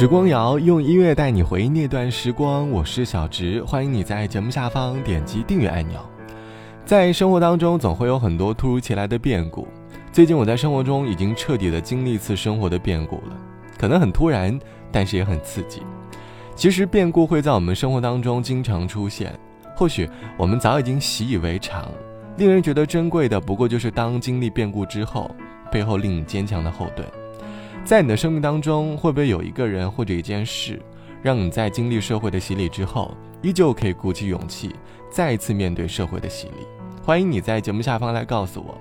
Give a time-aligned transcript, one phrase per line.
[0.00, 6.00] 时光谣用音乐带你回忆那段时光，我是小植，欢迎你在节目下方点击订阅按钮。
[6.86, 9.68] 在生活当中，总会有很多突如其来的变故。
[10.10, 13.36] 最近我在生活中已经彻底的经历一次生活的变故了，
[13.76, 14.58] 可能很突然，
[14.90, 15.82] 但是也很刺激。
[16.56, 19.38] 其实变故会在我们生活当中经常出现，
[19.76, 20.08] 或许
[20.38, 21.86] 我们早已经习以为常。
[22.38, 25.30] 令人觉得珍贵的，不过就是当经历变故之后，
[25.70, 27.06] 背后令你坚强的后盾。
[27.84, 30.80] 在你的生命当中，会不会有一个人或者一件事，
[31.22, 33.12] 让你在经历社会的洗礼之后，
[33.42, 34.76] 依旧可以鼓起勇气，
[35.10, 36.66] 再一次面对社会的洗礼？
[37.02, 38.78] 欢迎你在节目下方来告诉我。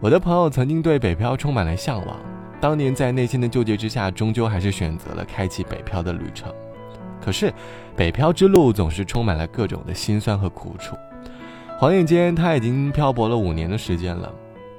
[0.00, 2.16] 我的朋友曾经对北漂充满了向往，
[2.60, 6.52] 当年在内心的纠结之下，终究还是选择了开启北漂的旅程。
[7.20, 7.52] 可是，
[7.96, 10.94] 北漂之路总是充满了各种的辛酸和苦楚。
[11.78, 14.32] 晃眼间，他已经漂泊了五年的时间了。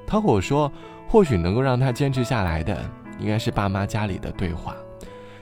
[0.07, 0.71] 他和我说，
[1.07, 2.77] 或许能够让他坚持下来的。
[3.19, 4.75] 应该是爸妈家里的对话，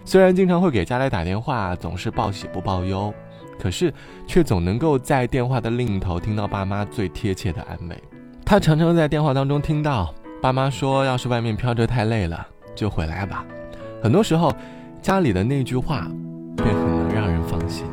[0.05, 3.13] 虽然经常会给家里打电话，总是报喜不报忧，
[3.59, 3.93] 可是
[4.27, 8.03] 却总能够在电话的另一头听到爸妈最贴切的安慰。
[8.45, 13.45] 他常常在电话当中听到爸妈说：“要是外面飘着太累了，就回来吧。”
[14.03, 14.53] 很多时候，
[15.01, 16.07] 家里的那句话，
[16.57, 17.85] 便很能让人放心。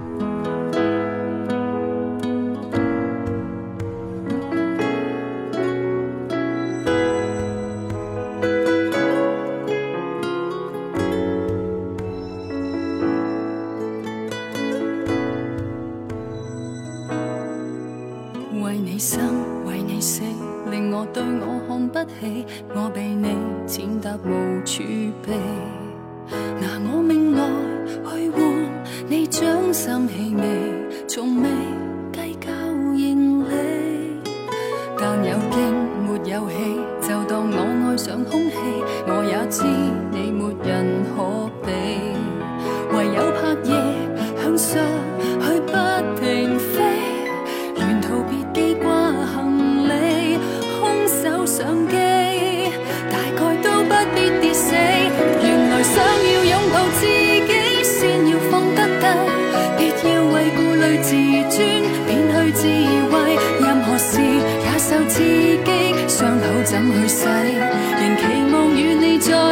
[29.41, 30.60] 将心气味，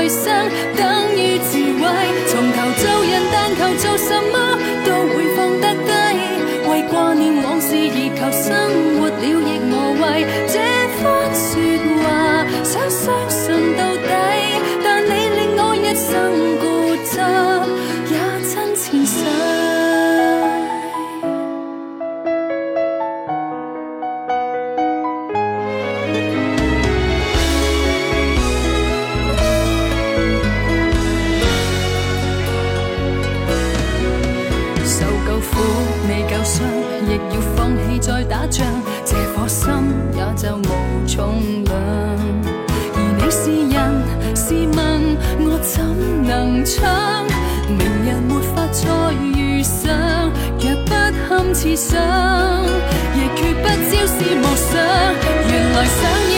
[0.09, 0.51] 生，
[47.69, 48.83] 明日没法再
[49.35, 50.91] 遇上，若不
[51.27, 51.97] 堪设想，
[53.15, 54.71] 亦绝不招是无想。
[55.49, 56.01] 原来想
[56.35, 56.38] 要。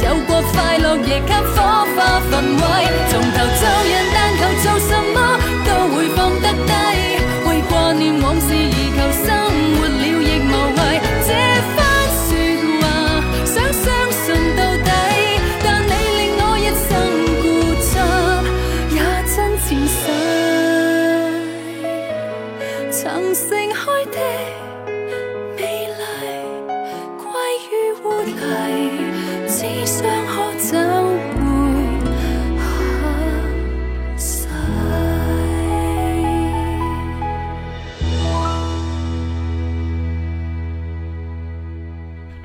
[0.00, 0.21] 有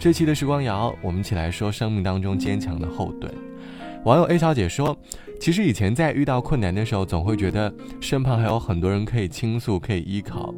[0.07, 3.30] 这期的时光谣，我们一起来说生命当中坚强的后盾。
[4.06, 4.98] 网友 A 小姐说
[5.38, 7.69] ：“其实以前在遇到困难的时候，总会觉得
[8.00, 10.56] 身旁还有很多人可以倾诉、可以依靠，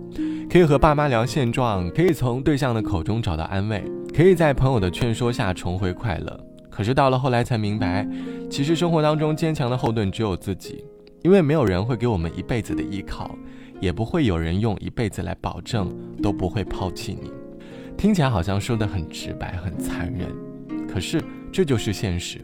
[0.51, 3.83] 可以和爸妈聊现状，可以从对象的口中找到安慰，
[4.15, 6.39] 可以在朋友的劝说下重回快乐。
[6.69, 8.07] 可是到了后来才明白，
[8.51, 10.85] 其实生活当中坚强的后盾只有自己，
[11.23, 13.35] 因为没有人会给我们一辈子的依靠，
[13.79, 15.91] 也不会有人用一辈子来保证
[16.21, 17.31] 都不会抛弃你。
[17.99, 20.29] 听起来好像说的很直白、很残忍，
[20.87, 22.39] 可是这就是现实。”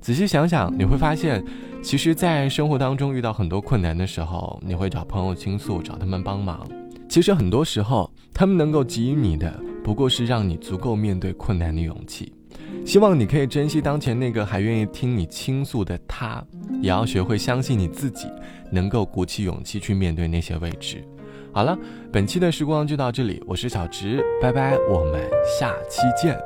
[0.00, 1.44] 仔细想想，你会发现，
[1.82, 6.64] 其实，在生活当中遇到很多困难的时候，你会找朋友倾诉，找他们帮忙。
[7.08, 12.32] 其实很多时候，他们能够给予你的，不过是让你足够面对困难的勇气。
[12.86, 16.44] 希望你可以珍惜当前那个还愿意听你倾诉的他，
[16.80, 18.28] 也要学会相信你自己，
[18.70, 21.02] 能够鼓起勇气去面对那些未知。
[21.54, 21.78] 好了，
[22.10, 25.22] 本期的时光就到这里，我是小直，拜拜，我们
[25.58, 26.36] 下期见。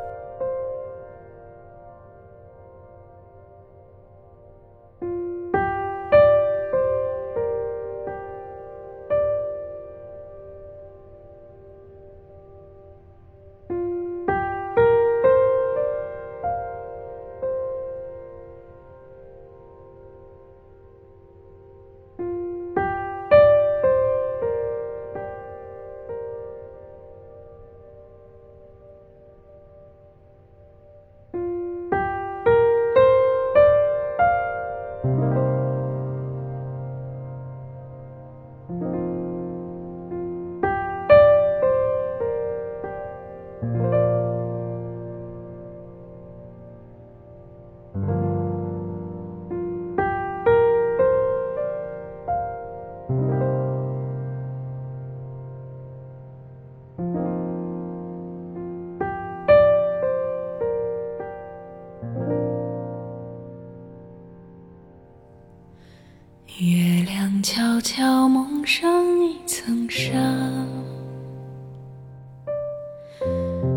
[67.78, 68.90] 悄悄蒙上
[69.24, 70.10] 一层纱，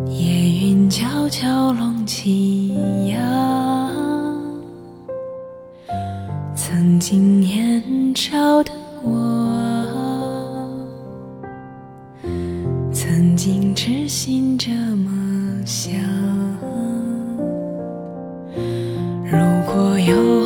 [0.08, 2.70] 夜云悄悄拢起
[3.10, 3.92] 呀。
[6.56, 7.84] 曾经年
[8.16, 8.72] 少的
[9.04, 9.14] 我，
[12.92, 15.94] 曾经痴心这么想。
[19.24, 19.38] 如
[19.72, 20.41] 果有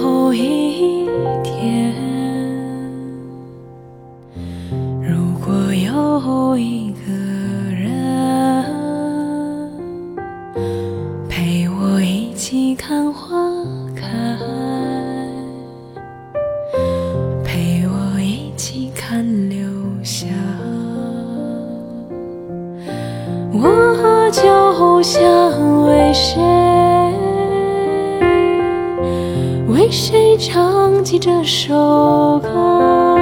[30.15, 33.17] 谁唱起这首歌。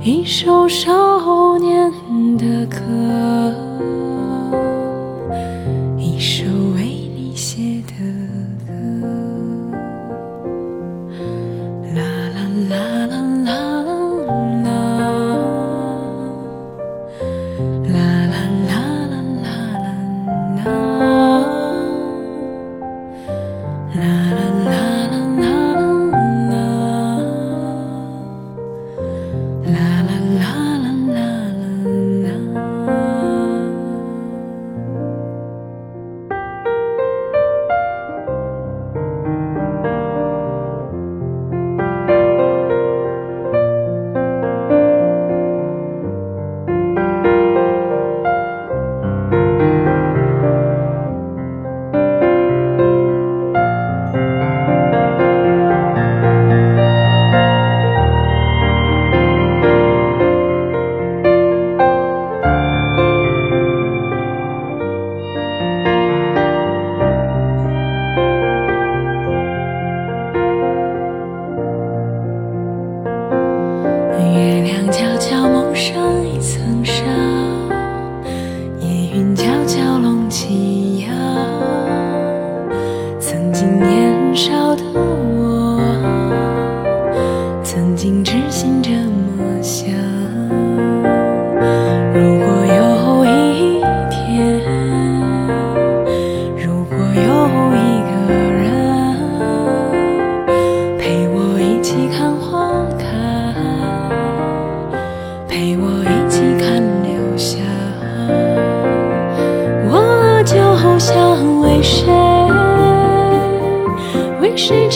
[0.00, 1.92] 一首少年
[2.36, 3.61] 的歌。